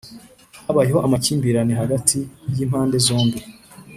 [0.65, 2.19] habayeho amakimbirane hagati
[2.55, 3.39] y impande zombi